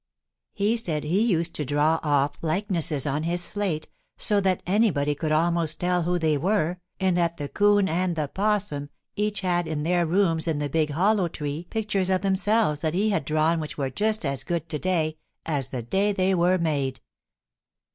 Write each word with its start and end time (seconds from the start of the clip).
He 0.55 0.77
said 0.77 1.03
he 1.03 1.21
used 1.21 1.53
to 1.53 1.63
draw 1.63 1.99
off 2.01 2.39
likenesses 2.41 3.05
on 3.05 3.21
his 3.21 3.43
slate 3.43 3.87
so 4.17 4.41
that 4.41 4.63
anybody 4.65 5.13
could 5.13 5.31
almost 5.31 5.79
tell 5.79 6.01
who 6.01 6.17
they 6.17 6.39
were 6.39 6.77
and 6.99 7.15
that 7.15 7.37
the 7.37 7.47
'Coon 7.47 7.87
and 7.87 8.15
the 8.15 8.27
'Possum 8.27 8.89
each 9.15 9.41
had 9.41 9.67
in 9.67 9.83
their 9.83 10.07
rooms 10.07 10.47
in 10.47 10.57
the 10.57 10.69
Big 10.69 10.89
Hollow 10.89 11.27
Tree 11.27 11.67
pictures 11.69 12.09
of 12.09 12.21
themselves 12.21 12.79
that 12.81 12.95
he 12.95 13.11
had 13.11 13.25
drawn 13.25 13.59
which 13.59 13.77
were 13.77 13.91
just 13.91 14.25
as 14.25 14.43
good 14.43 14.67
to 14.69 14.79
day 14.79 15.19
as 15.45 15.69
the 15.69 15.83
day 15.83 16.11
they 16.11 16.33
were 16.33 16.57
made. 16.57 16.99